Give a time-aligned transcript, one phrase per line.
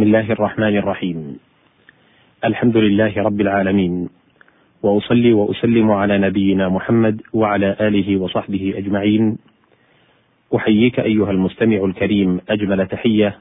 [0.00, 1.38] بسم الله الرحمن الرحيم.
[2.44, 4.08] الحمد لله رب العالمين
[4.82, 9.38] وأصلي وأسلم على نبينا محمد وعلى آله وصحبه أجمعين.
[10.56, 13.38] أحييك أيها المستمع الكريم أجمل تحية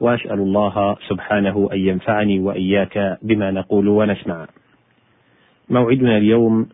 [0.00, 4.46] وأسأل الله سبحانه أن ينفعني وإياك بما نقول ونسمع.
[5.70, 6.68] موعدنا اليوم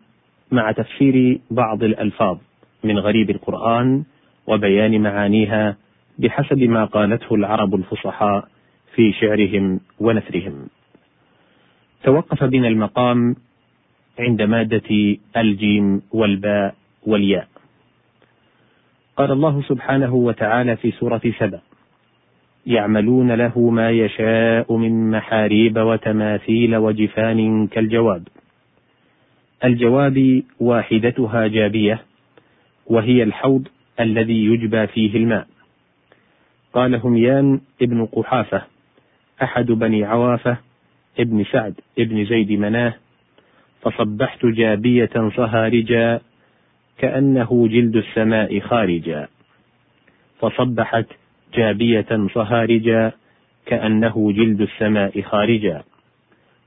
[0.51, 2.37] مع تفسير بعض الألفاظ
[2.83, 4.03] من غريب القرآن
[4.47, 5.75] وبيان معانيها
[6.19, 8.47] بحسب ما قالته العرب الفصحاء
[8.95, 10.67] في شعرهم ونثرهم.
[12.03, 13.35] توقف بنا المقام
[14.19, 16.75] عند مادة الجيم والباء
[17.07, 17.47] والياء.
[19.17, 21.61] قال الله سبحانه وتعالى في سورة سبأ:
[22.65, 28.27] يعملون له ما يشاء من محاريب وتماثيل وجفان كالجواب.
[29.63, 32.01] الجواب واحدتها جابية
[32.85, 33.67] وهي الحوض
[33.99, 35.47] الذي يجبى فيه الماء.
[36.73, 38.70] قال هميان ابن قحافة
[39.43, 40.57] أحد بني عوافة
[41.19, 42.93] ابن سعد ابن زيد مناه
[43.81, 46.21] فصبحت جابية صهارجا
[46.97, 49.27] كأنه جلد السماء خارجا.
[50.39, 51.05] فصبحت
[51.53, 53.11] جابية صهارجا
[53.65, 55.83] كأنه جلد السماء خارجا.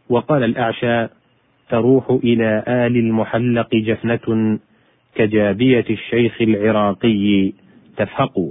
[0.09, 1.07] وقال الأعشى
[1.69, 4.59] تروح إلى آل المحلق جفنة
[5.15, 7.53] كجابية الشيخ العراقي
[7.97, 8.51] تفهق.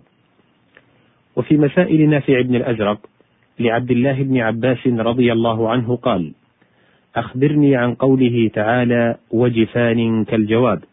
[1.36, 3.00] وفي مسائل نافع بن الأزرق
[3.60, 6.34] لعبد الله بن عباس رضي الله عنه قال
[7.16, 10.84] أخبرني عن قوله تعالى وجفان كالجواب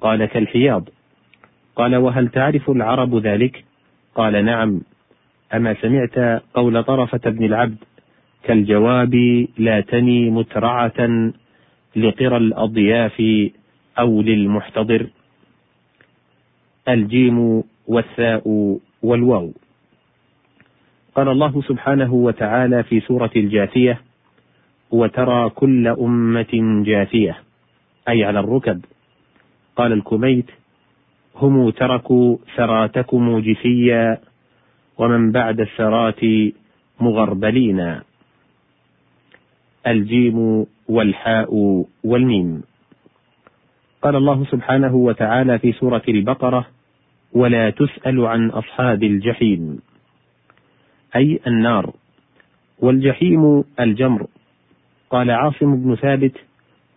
[0.00, 0.88] قال كالحياض
[1.76, 3.64] قال وهل تعرف العرب ذلك؟
[4.14, 4.80] قال نعم
[5.54, 7.76] أما سمعت قول طرفة بن العبد
[8.42, 9.14] كالجواب
[9.58, 11.30] لا تني مترعة
[11.96, 13.22] لقرى الأضياف
[13.98, 15.06] أو للمحتضر
[16.88, 18.42] الجيم والثاء
[19.02, 19.52] والواو.
[21.18, 24.00] قال الله سبحانه وتعالى في سورة الجاثية
[24.90, 27.36] وترى كل أمة جاثية.
[28.08, 28.84] أي على الركب.
[29.76, 30.50] قال الكميت
[31.36, 34.18] هم تركوا سراتكم جثيا
[34.98, 36.20] ومن بعد السرات
[37.00, 38.00] مغربلين.
[39.86, 41.54] الجيم والحاء
[42.04, 42.62] والميم.
[44.02, 46.66] قال الله سبحانه وتعالى في سورة البقرة
[47.32, 49.87] ولا تسأل عن أصحاب الجحيم.
[51.16, 51.94] أي النار.
[52.78, 54.26] والجحيم الجمر.
[55.10, 56.36] قال عاصم بن ثابت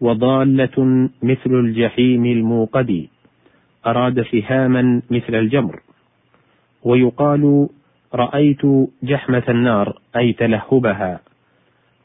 [0.01, 3.07] وضالة مثل الجحيم الموقد.
[3.85, 5.79] أراد سهاما مثل الجمر.
[6.83, 7.69] ويقال
[8.13, 8.61] رأيت
[9.03, 11.19] جحمة النار أي تلهبها.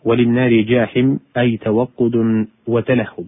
[0.05, 3.27] وللنار جاحم أي توقد وتلهب.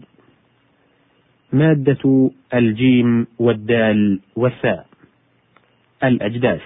[1.53, 4.87] مادة الجيم والدال والثاء.
[6.05, 6.63] الأجداث.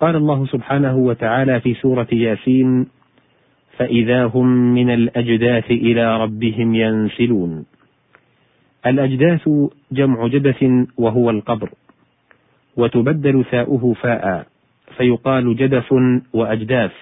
[0.00, 2.86] قال الله سبحانه وتعالى في سورة ياسين
[3.76, 7.66] فإذا هم من الأجداث إلى ربهم ينسلون.
[8.86, 9.48] الأجداث
[9.92, 10.64] جمع جدث
[10.98, 11.70] وهو القبر
[12.76, 14.46] وتبدل ثاؤه فاء
[14.96, 15.92] فيقال جدث
[16.32, 16.92] وأجداث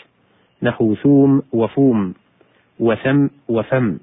[0.63, 2.15] نحو ثوم وفوم
[2.81, 3.99] وثم وفم.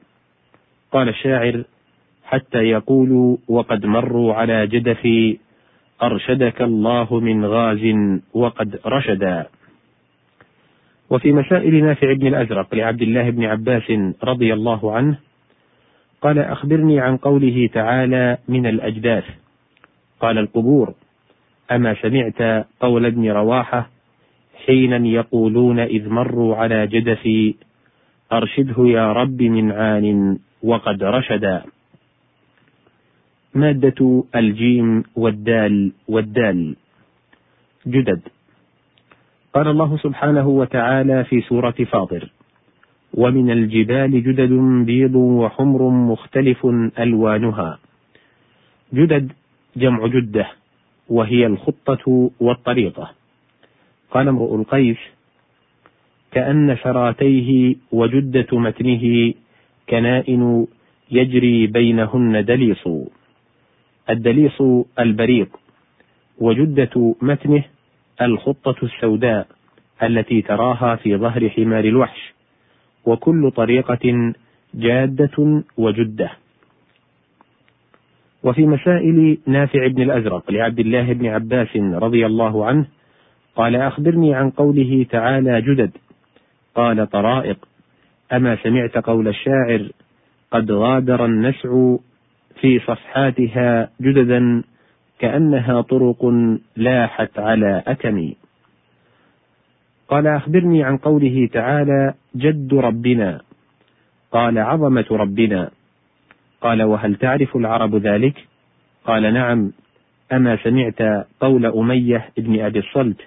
[0.92, 1.64] قال الشاعر
[2.24, 5.08] حتى يقولوا وقد مروا على جدث
[6.04, 7.96] أرشدك الله من غاز
[8.34, 9.48] وقد رشدا
[11.10, 13.92] وفي مسائل نافع بن الأزرق لعبد الله بن عباس
[14.24, 15.18] رضي الله عنه
[16.22, 19.24] قال أخبرني عن قوله تعالى من الأجداث.
[20.20, 20.94] قال القبور
[21.72, 23.90] أما سمعت قول ابن رواحة
[24.66, 27.56] حينا يقولون إذ مروا على جدثي
[28.34, 31.64] أرشده يا رب من عان وقد رشدا.
[33.56, 36.76] مادة الجيم والدال والدال.
[37.88, 38.22] جدد.
[39.54, 42.30] قال الله سبحانه وتعالى في سورة فاطر
[43.14, 44.52] ومن الجبال جدد
[44.86, 46.66] بيض وحمر مختلف
[47.00, 47.80] ألوانها.
[48.94, 49.32] جدد
[49.76, 50.48] جمع جدة
[51.10, 53.12] وهي الخطة والطريقة.
[54.12, 54.98] قال امرؤ القيس
[56.32, 59.34] كأن شراتيه وجدة متنه
[59.90, 60.68] كنائن
[61.12, 62.88] يجري بينهن دليص.
[64.10, 64.62] الدليص
[65.00, 65.50] البريق
[66.38, 67.64] وجدة متنه
[68.22, 69.48] الخطة السوداء
[70.04, 72.34] التي تراها في ظهر حمار الوحش
[73.06, 74.34] وكل طريقة
[74.74, 76.32] جادة وجدة.
[78.44, 82.86] وفي مسائل نافع بن الأزرق لعبد الله بن عباس رضي الله عنه
[83.56, 85.92] قال أخبرني عن قوله تعالى جدد.
[86.76, 87.58] قال طرائق.
[88.34, 89.90] أما سمعت قول الشاعر
[90.52, 91.96] قد غادر النسع
[92.62, 94.64] في صفحاتها جددا
[95.20, 96.26] كأنها طرق
[96.76, 98.32] لاحت على أكم
[100.08, 103.42] قال أخبرني عن قوله تعالى جد ربنا.
[104.32, 105.70] قال عظمة ربنا.
[106.62, 108.48] قال وهل تعرف العرب ذلك؟
[109.06, 109.72] قال نعم.
[110.34, 113.22] أما سمعت قول أمية بن أبي الصلت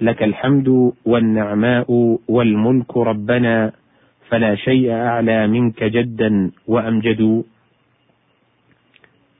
[0.00, 3.72] لك الحمد والنعماء والملك ربنا
[4.28, 7.44] فلا شيء أعلى منك جدا وأمجد.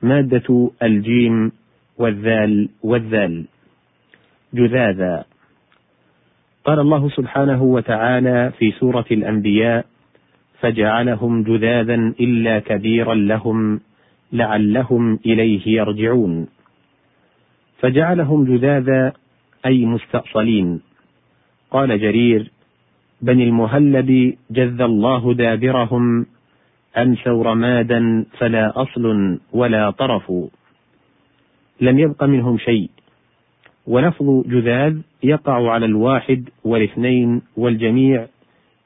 [0.05, 1.51] مادة الجيم
[1.97, 3.45] والذال والذال.
[4.53, 5.25] جذاذا.
[6.65, 9.85] قال الله سبحانه وتعالى في سورة الأنبياء
[10.59, 13.79] فجعلهم جذاذا إلا كبيرا لهم
[14.33, 16.47] لعلهم إليه يرجعون.
[17.79, 19.13] فجعلهم جذاذا
[19.65, 20.81] أي مستأصلين.
[21.71, 22.51] قال جرير
[23.21, 26.25] بني المهلب جذ الله دابرهم
[26.97, 30.31] أمسوا رمادا فلا أصل ولا طرف.
[31.81, 32.89] لم يبق منهم شيء.
[33.87, 38.27] ولفظ جذاذ يقع على الواحد والاثنين والجميع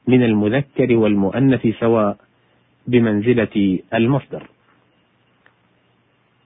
[0.08, 2.16] من المذكر والمؤنث سواء
[2.86, 4.50] بمنزلة المصدر.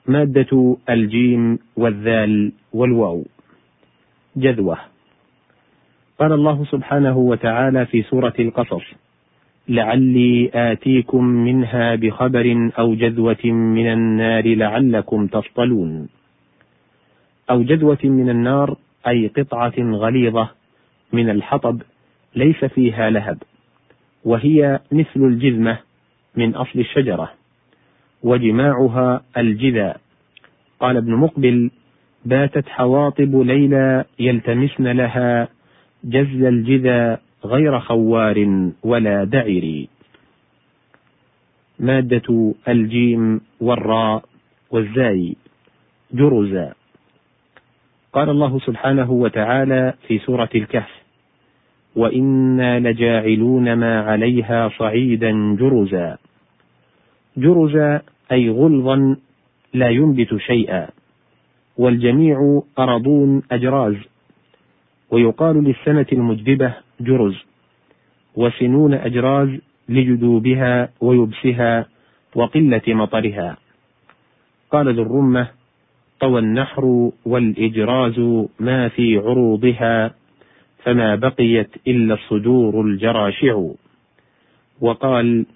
[0.07, 3.25] مادة الجيم والذال والواو.
[4.37, 4.79] جذوة.
[6.19, 8.85] قال الله سبحانه وتعالى في سورة القصص:
[9.69, 16.09] لعلي آتيكم منها بخبر أو جذوة من النار لعلكم تصطلون.
[17.51, 18.77] أو جذوة من النار
[19.07, 20.49] أي قطعة غليظة
[21.13, 21.83] من الحطب
[22.37, 23.39] ليس فيها لهب،
[24.25, 25.79] وهي مثل الجذمة
[26.37, 27.33] من أصل الشجرة،
[28.23, 29.97] وجماعها الجذا.
[30.81, 31.71] قال ابن مقبل:
[32.25, 35.49] باتت حواطب ليلى يلتمسن لها
[36.05, 39.87] جز الجذا غير خوار ولا دعر.
[41.79, 44.25] مادة الجيم والراء
[44.71, 45.37] والزاي
[46.13, 46.75] جرزا
[48.13, 51.03] قال الله سبحانه وتعالى في سورة الكهف:
[51.97, 56.19] وإنا لجاعلون ما عليها صعيدا جرزا.
[57.37, 58.03] جرزا
[58.33, 59.17] أي غلظا
[59.75, 60.89] لا ينبت شيئا،
[61.79, 63.97] والجميع أرضون أجراز،
[65.15, 67.37] ويقال للسنة المجدبة جرز،
[68.37, 69.49] وسنون أجراز
[69.89, 71.87] لجدوبها ويبسها
[72.35, 73.57] وقلة مطرها.
[74.71, 75.49] قال ذو الرمة:
[76.21, 78.19] طوى النحر والإجراز
[78.61, 80.15] ما في عروضها
[80.85, 83.63] فما بقيت إلا الصدور الجراشع.
[84.81, 85.47] وقال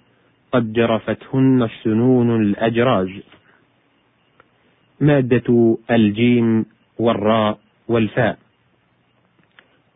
[0.51, 3.09] قد جرفتهن السنون الأجراز.
[5.01, 6.65] مادة الجيم
[6.99, 8.37] والراء والفاء.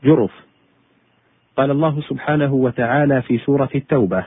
[0.03, 0.31] جرف
[1.57, 4.25] قال الله سبحانه وتعالى في سورة التوبة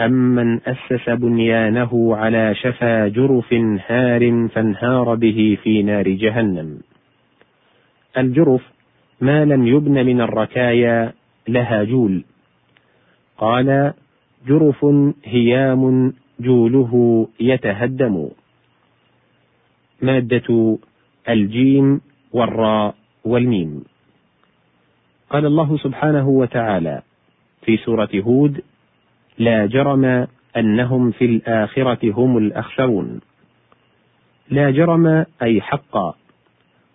[0.00, 3.54] أمن أسس بنيانه على شفا جرف
[3.86, 6.80] هار فانهار به في نار جهنم.
[8.18, 8.62] الجرف
[9.20, 11.12] ما لم يبن من الركايا
[11.48, 12.24] لها جول.
[13.38, 13.92] قال:
[14.46, 14.86] جرف
[15.24, 18.28] هيام جوله يتهدم.
[20.02, 20.78] مادة
[21.28, 22.00] الجيم
[22.32, 22.94] والراء
[23.24, 23.84] والميم.
[25.34, 27.02] قال الله سبحانه وتعالى
[27.64, 28.60] في سورة هود:
[29.38, 30.26] لا جرم
[30.56, 33.20] أنهم في الآخرة هم الأخسرون.
[34.50, 36.14] لا جرم أي حقا.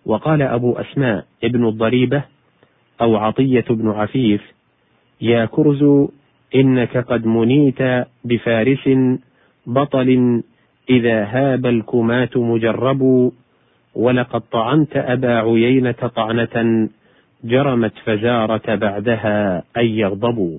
[0.05, 2.23] وقال أبو أسماء ابن الضريبة
[3.01, 4.41] أو عطية بن عفيف:
[5.21, 6.09] يا كرز
[6.55, 8.89] إنك قد منيت بفارس
[9.67, 10.41] بطل
[10.89, 13.31] إذا هاب الكماة مجرب
[13.95, 16.89] ولقد طعنت أبا عيينة طعنة
[17.43, 20.57] جرمت فزارة بعدها أن يغضبوا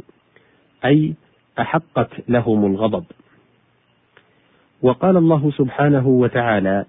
[0.85, 1.15] أي
[1.59, 3.05] أحقت لهم الغضب.
[4.83, 6.85] وقال الله سبحانه وتعالى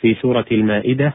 [0.00, 1.14] في سورة المائدة: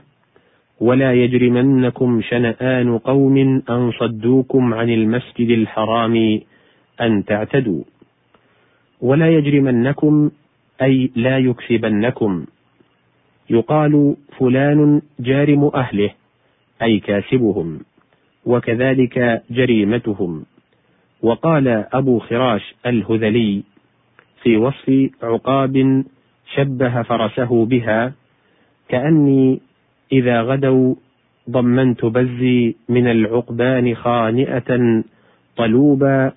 [0.80, 3.38] ولا يجرمنكم شنآن قوم
[3.70, 6.42] أن صدوكم عن المسجد الحرام
[7.02, 7.84] أن تعتدوا.
[9.02, 10.32] ولا يجرمنكم
[10.82, 12.46] أي لا يكسبنكم.
[13.50, 16.12] يقال فلان جارم أهله
[16.82, 17.80] أي كاسبهم،
[18.46, 20.46] وكذلك جريمتهم.
[21.22, 23.64] وقال أبو خراش الهذلي
[24.44, 26.04] في وصف عقاب
[26.56, 28.14] شبه فرسه بها
[28.90, 29.60] كأني
[30.12, 30.96] إذا غدوا
[31.50, 35.04] ضمنت بزي من العقبان خانئة
[35.58, 36.32] طلوبا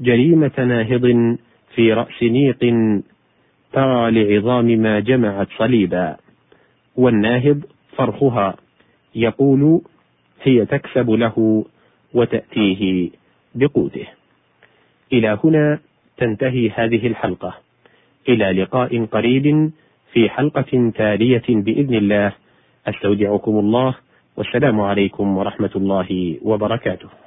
[0.00, 1.36] جريمة ناهض
[1.74, 2.58] في رأس نيق
[3.72, 6.16] ترى لعظام ما جمعت صليبا
[6.96, 7.62] والناهض
[7.96, 8.56] فرخها
[9.14, 9.80] يقول
[10.44, 11.64] هي تكسب له
[12.14, 13.10] وتأتيه
[13.54, 14.06] بقوته.
[15.12, 15.78] إلى هنا
[16.16, 17.54] تنتهي هذه الحلقة.
[18.28, 19.70] إلى لقاء قريب
[20.12, 22.32] في حلقة تالية بإذن الله.
[22.86, 23.94] أستودعكم الله
[24.36, 27.23] والسلام عليكم ورحمة الله وبركاته.